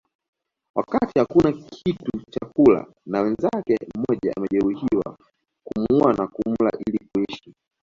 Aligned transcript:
Wakati 0.75 1.19
hakuna 1.19 1.51
kitu 1.51 2.11
cha 2.31 2.45
kula 2.55 2.87
na 3.05 3.23
mwenzako 3.23 3.61
mmoja 3.95 4.33
amejeruhiwa 4.37 5.17
kumuua 5.63 6.13
na 6.13 6.27
kumla 6.27 6.71
ili 6.87 6.99
kuishi 7.11 7.53